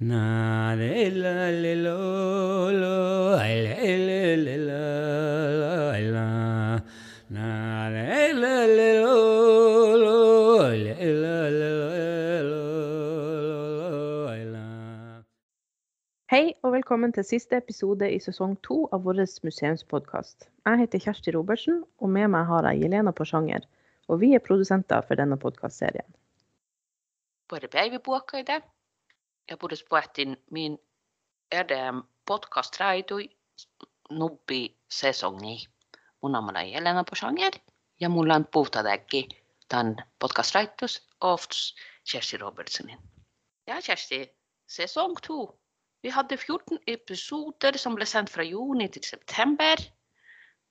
[0.00, 4.98] Na le la le lo lo ai le le le la
[16.30, 20.46] Hei og velkommen til siste episode i sesong to av vår museumspodkast.
[20.62, 23.66] Jeg heter Kjersti Robertsen, og med meg har jeg Jelena Porsanger.
[24.06, 26.06] Og vi er produsenter for denne podkastserien.
[29.48, 30.78] Både päiväpuokkaita ja puhdispuhtiin min
[31.50, 33.30] edem podcast raitui
[34.10, 35.68] nubbi sesongi.
[36.22, 37.52] Mun namana on Jelena Posanger
[38.00, 39.28] ja mulla on puhtadäkki
[39.68, 41.74] tämän podcast raitus ofts
[42.10, 42.98] Kjersti Robertsonin.
[43.66, 45.58] Ja Kjersti, säsong 2.
[46.02, 49.76] Vi hadde 14 episoder som ble sendt fra juni til september.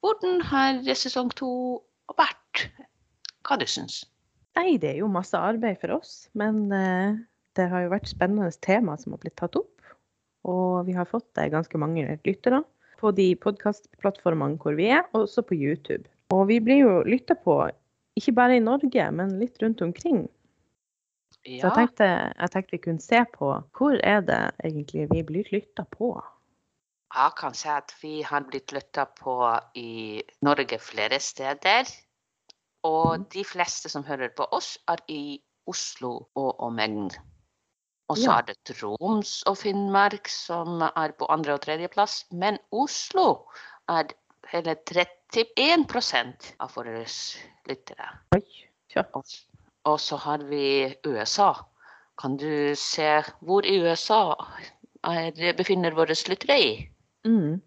[0.00, 1.84] Hvordan har sesong 2
[2.18, 2.68] vært?
[3.48, 4.04] Hva du syns?
[4.56, 7.16] Nei, det er jo masse arbeid for oss, men eh,
[7.58, 9.74] det har jo vært spennende tema som har blitt tatt opp.
[10.48, 12.62] Og vi har fått eh, ganske mange lyttere
[12.98, 16.08] på de podkastplattformene hvor vi er, og også på YouTube.
[16.34, 17.60] Og vi blir jo lytta på,
[18.18, 20.26] ikke bare i Norge, men litt rundt omkring.
[21.38, 25.52] Så jeg tenkte, jeg tenkte vi kunne se på hvor er det egentlig vi blir
[25.54, 26.10] lytta på.
[27.14, 29.36] Jeg kan si at vi har blitt lytta på
[29.80, 31.88] i Norge flere steder.
[32.84, 37.08] Og de fleste som hører på oss, er i Oslo og omegn.
[38.08, 38.38] Og så Ja.
[38.38, 42.24] er det Troms og Finnmark som er på andre- og tredjeplass.
[42.32, 43.44] Men Oslo
[43.88, 44.08] er
[44.48, 47.04] hele 31% av våre
[47.68, 48.08] lyttere.
[48.34, 48.42] Oi,
[48.96, 49.04] ja.
[49.84, 51.54] Og, så har vi USA.
[52.18, 54.34] Kan du se hvor i USA
[55.04, 56.88] er, befinner våre lyttere i?
[57.26, 57.60] Mm.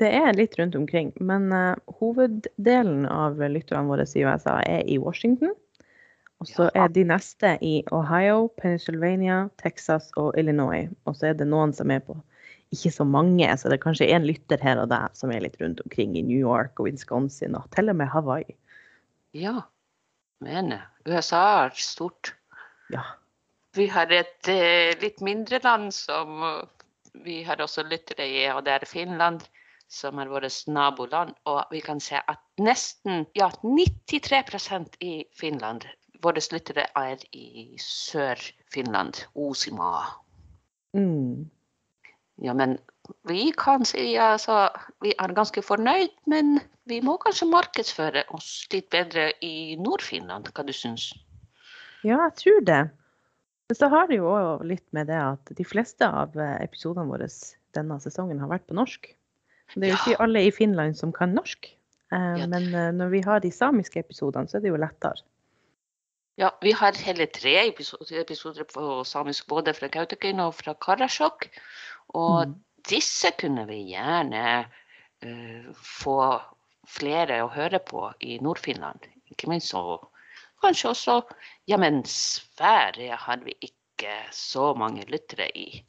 [0.00, 4.96] Det er litt rundt omkring, men uh, hoveddelen av lytterne våre i USA er i
[4.98, 5.52] Washington.
[6.40, 10.88] Og så er de neste i Ohio, Pennsylvania, Texas og Illinois.
[11.04, 12.16] Og så er det noen som er på
[12.70, 15.58] ikke så mange, så det er kanskje én lytter her og der som er litt
[15.60, 18.54] rundt omkring i New York og Wisconsin og til og med Hawaii.
[19.34, 19.56] Ja,
[20.40, 20.76] men
[21.08, 22.32] USA er stort.
[22.94, 23.02] Ja.
[23.74, 26.62] Vi har et eh, litt mindre land som eh,
[27.26, 29.42] vi har også lyttere i, og det er Finland,
[29.90, 31.34] som er vårt naboland.
[31.50, 35.86] Og vi kan se at nesten ja, 93% i Finland,
[36.22, 40.06] våre lyttere er i Sør-Finland, Osima.
[40.96, 41.48] Mm.
[42.40, 42.78] Ja, men
[43.28, 44.68] vi kan si altså,
[45.04, 46.60] vi er ganske fornøyd, men
[46.90, 51.10] vi må kanskje markedsføre oss litt bedre i Nord-Finland, hva du syns?
[52.06, 52.80] Ja, jeg tror det.
[53.70, 57.06] Men så har det jo òg litt med det at de fleste av eh, episodene
[57.10, 57.28] våre
[57.76, 59.12] denne sesongen har vært på norsk.
[59.76, 60.00] Det er jo Ja.
[60.00, 61.68] ikke alle i Finland som kan norsk.
[62.10, 62.46] Eh.
[62.50, 65.22] Men eh, når vi har de samiske episodene, så er det jo lettere.
[66.40, 71.50] Ja, vi har hele tre episoder, på samisk, både fra Kautokeino og fra Karasjok.
[72.16, 72.54] Og Mm.
[72.88, 74.64] disse kunne vi gjerne
[75.22, 76.40] uh, få
[76.88, 79.04] flere å høre på i Nord-Finland.
[79.30, 80.08] Ikke minst og
[80.64, 81.20] kanskje også
[81.68, 85.84] Ja, men Sverige har vi ikke så mange lyttere i.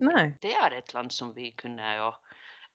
[0.00, 0.30] Nei.
[0.40, 2.12] Det er et land som vi kunne jo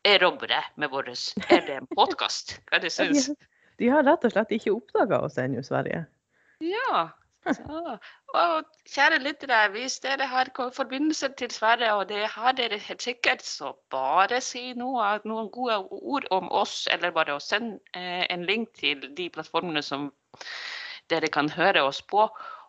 [0.06, 1.10] erobre med vår
[1.50, 2.60] RDM-podkast.
[2.70, 3.28] Hva du syns?
[3.28, 3.36] De,
[3.82, 6.06] de har rett og slett ikke oppdaga oss ennå, Sverige.
[6.64, 7.10] Ja.
[7.46, 7.98] Så,
[8.34, 13.44] og kjære lyttere, hvis dere har forbindelse til Sverige, og det har dere helt sikkert,
[13.46, 18.74] så bare si noe, noen gode ord om oss, eller bare send eh, en link
[18.80, 20.10] til de plattformene som
[21.10, 22.26] dere kan høre oss på.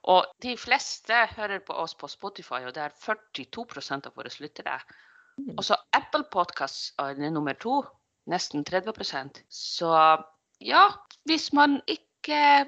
[0.07, 4.79] Og de fleste hører på oss på Spotify, og det er 42% av våre lyttere.
[5.57, 7.83] Og så Apple Podcast er nummer to,
[8.31, 9.91] nesten 30% Så
[10.61, 10.85] ja,
[11.29, 12.06] hvis man ikke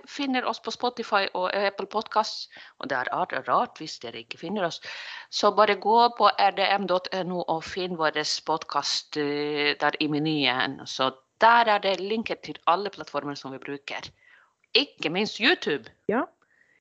[0.09, 2.49] finner oss på Spotify og Apple Podcasts,
[2.79, 3.11] og det er
[3.49, 4.81] rart, hvis dere ikke finner oss,
[5.31, 10.81] så bare gå på rdm.no og finn vår podkast der i menyen.
[10.87, 11.11] Så
[11.41, 14.11] der er det linker til alle plattformer som vi bruker.
[14.75, 15.91] Ikke minst YouTube.
[16.09, 16.25] Ja.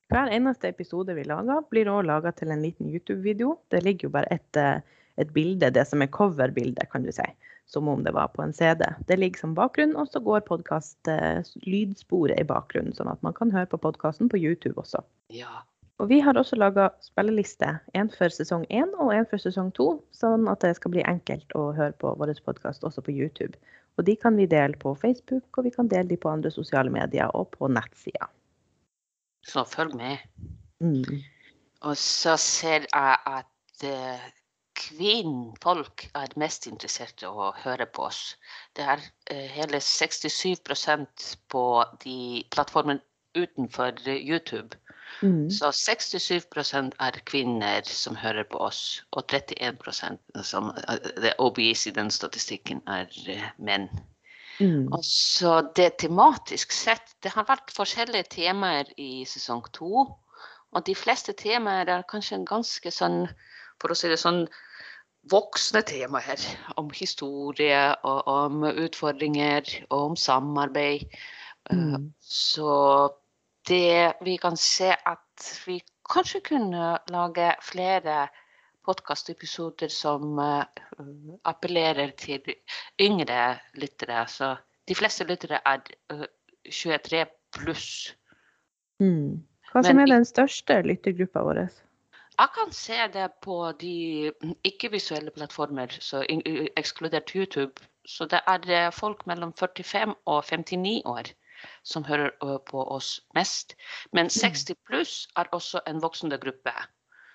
[0.07, 3.57] Hver eneste episode vi lager, blir òg laga til en liten YouTube-video.
[3.71, 4.79] Det ligger jo bare et, eh,
[5.17, 7.27] et bilde, det som er coverbildet, kan du si.
[7.67, 8.85] Som om det var på en CD.
[9.07, 13.67] Det ligger som bakgrunn, og så går podkast-lydsporet i bakgrunnen, sånn at man kan høre
[13.67, 15.03] på podkasten på YouTube også.
[15.35, 15.65] Ja.
[15.97, 17.79] Og vi har også laga spilleliste.
[17.97, 19.87] En for sesong én og en for sesong to.
[20.15, 23.57] Sånn at det skal bli enkelt å høre på vår podkast også på YouTube.
[23.97, 26.93] Og de kan vi dele på Facebook, og vi kan dele de på andre sosiale
[26.93, 28.29] medier og på nettsida.
[29.47, 30.21] Så følg med.
[30.83, 31.23] Mm.
[31.81, 34.27] Og så ser jeg at uh,
[34.77, 38.21] kvinnfolk er mest interessert i å høre på oss.
[38.77, 39.03] Det er
[39.33, 41.63] eh, hele 67% på
[42.03, 43.01] de plattformene
[43.37, 44.77] utenfor eh, YouTube.
[45.21, 45.49] Mm.
[45.51, 50.69] Så 67% er kvinner som hører på oss, og 31% som
[51.23, 53.89] det OBS i den statistikken er eh, menn.
[54.59, 54.87] Mm.
[54.93, 60.07] Og så det tematisk sett, det har vært forskjellige temaer i sesong to.
[60.75, 63.27] Og de fleste temaer er kanskje ganske sånn,
[63.81, 64.45] for å si det sånn,
[65.31, 66.43] voksne temaer.
[66.79, 71.07] Om historie og om utfordringer og om samarbeid.
[71.71, 72.13] Eh, Mm.
[72.19, 73.11] Så
[73.67, 78.27] det vi kan se at vi kanskje kunne lage flere
[78.87, 80.63] podkastepisoder som eh,
[81.43, 82.39] appellerer til
[83.01, 84.23] yngre lyttere.
[84.31, 84.55] Så
[84.87, 85.83] de fleste lyttere er
[86.13, 86.27] eh,
[86.71, 87.25] 23
[87.57, 88.15] pluss.
[89.03, 89.43] Mm.
[89.71, 91.65] Hva som er den største lyttergruppa vår?
[92.37, 94.31] Jeg kan se det på de
[94.63, 95.93] ikke-visuelle plattformer,
[96.77, 97.81] ekskludert YouTube.
[98.05, 101.33] Så det er folk mellom 45 og 59 år
[101.83, 102.29] som hører
[102.69, 103.73] på oss mest.
[104.13, 106.73] Men 60 pluss er også en voksende gruppe.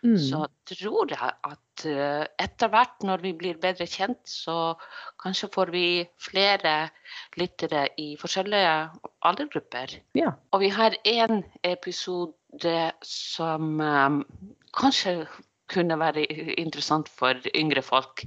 [0.03, 0.17] Mm.
[0.19, 1.85] Så tror jeg at
[2.43, 4.75] etter hvert når vi blir bedre kjent, så
[5.23, 5.85] kanskje får vi
[6.19, 6.89] flere
[7.39, 8.73] lyttere i forskjellige
[9.23, 9.99] aldergrupper.
[10.19, 10.35] Ja.
[10.51, 13.79] Og vi har en episode som
[14.77, 15.27] kanskje
[15.73, 16.27] kunne være
[16.61, 18.25] interessant for yngre folk.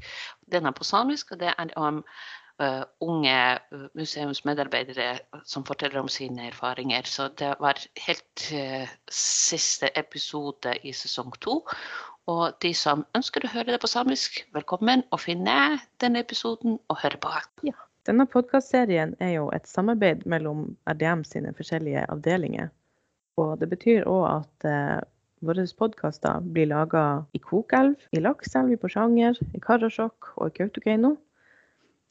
[0.52, 2.02] Den er på samisk, og det er om
[2.62, 7.02] uh, unge eh, museumsmedarbeidere som forteller om sine erfaringer.
[7.06, 11.62] Så det var helt uh, siste episode i sesong to.
[12.28, 17.04] Og de som ønsker å høre det på samisk, velkommen å finne denne episoden og
[17.04, 17.34] høre på.
[18.06, 22.72] Denne podkastserien er jo et samarbeid mellom RDM sine forskjellige avdelinger.
[23.42, 25.02] Og det betyr òg at eh,
[25.46, 31.16] våre podkaster blir laga i Kokelv, i Lakselv, i Porsanger, i Karasjok og i Kautokeino.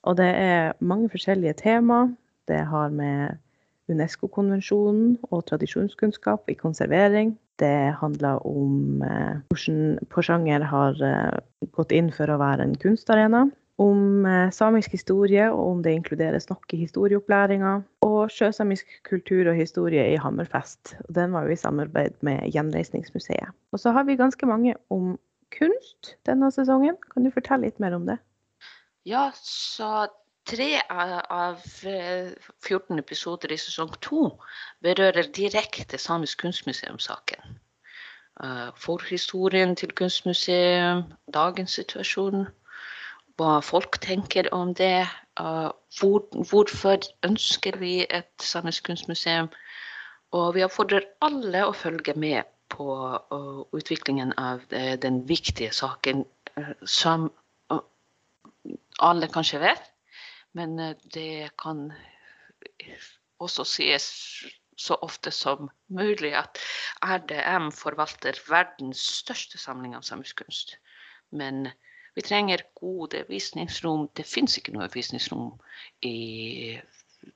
[0.05, 2.07] Og det er mange forskjellige tema.
[2.49, 3.41] Det har med
[3.89, 7.35] Unesco-konvensjonen og tradisjonskunnskap i konservering.
[7.61, 13.47] Det handler om eh, hvordan Porsanger har eh, gått inn for å være en kunstarena
[13.83, 17.75] om eh, samisk historie, og om det inkluderes nok i historieopplæringa.
[18.07, 20.95] Og sjøsamisk kultur og historie i Hammerfest.
[21.15, 23.55] Den var jo i samarbeid med Gjenreisningsmuseet.
[23.73, 25.17] Og så har vi ganske mange om
[25.59, 26.97] kunst denne sesongen.
[27.13, 28.19] Kan du fortelle litt mer om det?
[29.05, 30.07] Ja, så
[30.49, 32.33] tre av av, eh,
[32.63, 34.31] 14 episoder i sesong to
[34.83, 37.59] berører direkte Samisk kunstmuseum-saken.
[38.43, 42.47] Eh, Forhistorien til kunstmuseum, dagens situasjon,
[43.39, 45.07] hva folk tenker om det.
[45.41, 49.49] eh, Hvor, hvorfor ønsker vi et samisk kunstmuseum?
[50.33, 56.25] Og vi oppfordrer alle å følge med på eh, utviklingen av eh, den viktige saken
[56.87, 57.31] som
[59.03, 59.89] alle kanskje vet,
[60.55, 60.77] men
[61.11, 61.89] det kan
[63.43, 64.05] også sies
[64.79, 66.61] så ofte som mulig at
[67.03, 70.77] RDM forvalter verdens største samling av samisk kunst.
[71.31, 71.69] Men
[72.15, 74.09] vi trenger gode visningsrom.
[74.17, 75.53] Det fins ikke noe visningsrom
[76.03, 76.79] i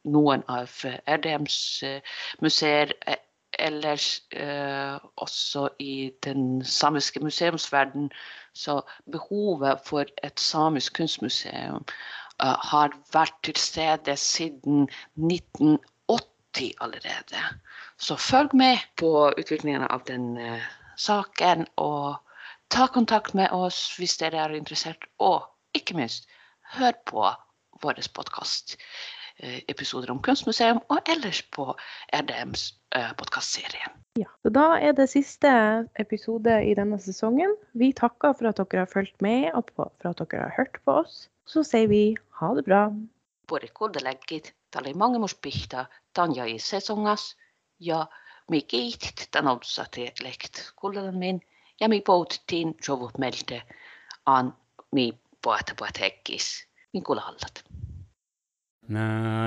[0.05, 0.71] noen av
[1.07, 2.01] RDMs eh,
[2.45, 2.93] museer.
[3.07, 3.17] eh,
[3.59, 8.11] Ellers eh, også i den samiske museumsverden.
[8.55, 8.81] Så
[9.11, 14.87] behovet for et samisk kunstmuseum eh, har vært til stede siden
[15.17, 17.43] 1980 allerede.
[17.99, 20.63] Så følg med på utviklingen av den eh,
[20.97, 22.15] saken, og
[22.69, 25.09] ta kontakt med oss hvis dere er interessert.
[25.19, 26.29] Og ikke minst,
[26.77, 27.25] hør på
[27.83, 28.77] vår podkast.
[29.71, 31.71] Episoder om kunstmuseum, og ellers på
[32.11, 33.93] RDMs eh, podkastserie.
[34.19, 35.51] Ja, så Da er det siste
[35.95, 37.55] episode i denne sesongen.
[37.73, 40.97] Vi takker for at dere har fulgt med og for at dere har hørt på
[41.05, 41.29] oss.
[41.47, 42.89] Så sier vi ha det bra.
[43.47, 47.37] Porikuldeläggit, tämä oli mangemuspihta, Tanja i sesongas,
[47.79, 48.07] ja
[48.51, 51.41] mi kiitit tän outsati lekt kullelan min,
[51.81, 53.63] ja mi pouttiin sovut melte,
[54.27, 54.53] an
[54.93, 57.65] mi poata poat hekkis, min kulallat.
[58.89, 59.39] Na